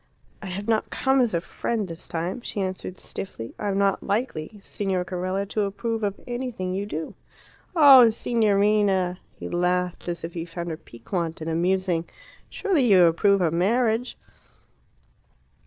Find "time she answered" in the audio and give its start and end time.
2.07-2.97